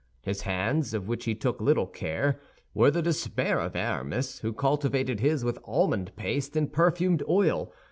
His 0.23 0.41
hands, 0.41 0.95
of 0.95 1.07
which 1.07 1.25
he 1.25 1.35
took 1.35 1.61
little 1.61 1.85
care, 1.85 2.39
were 2.73 2.89
the 2.89 3.03
despair 3.03 3.59
of 3.59 3.75
Aramis, 3.75 4.39
who 4.39 4.51
cultivated 4.51 5.19
his 5.19 5.43
with 5.45 5.59
almond 5.63 6.15
paste 6.15 6.55
and 6.55 6.73
perfumed 6.73 7.21
oil. 7.29 7.71